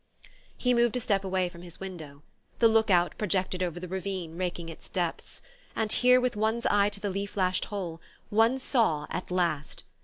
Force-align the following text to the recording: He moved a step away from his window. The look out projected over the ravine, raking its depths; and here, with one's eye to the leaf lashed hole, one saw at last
He 0.57 0.73
moved 0.73 0.97
a 0.97 0.99
step 0.99 1.23
away 1.23 1.47
from 1.47 1.61
his 1.61 1.79
window. 1.79 2.23
The 2.57 2.67
look 2.67 2.89
out 2.89 3.15
projected 3.19 3.61
over 3.61 3.79
the 3.79 3.87
ravine, 3.87 4.35
raking 4.35 4.67
its 4.67 4.89
depths; 4.89 5.43
and 5.75 5.91
here, 5.91 6.19
with 6.19 6.35
one's 6.35 6.65
eye 6.65 6.89
to 6.89 6.99
the 6.99 7.11
leaf 7.11 7.37
lashed 7.37 7.65
hole, 7.65 8.01
one 8.31 8.57
saw 8.57 9.05
at 9.11 9.29
last 9.29 9.83